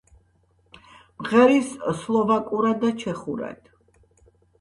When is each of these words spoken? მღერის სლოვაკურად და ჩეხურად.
მღერის 1.25 1.69
სლოვაკურად 1.99 2.79
და 2.85 2.91
ჩეხურად. 3.05 3.71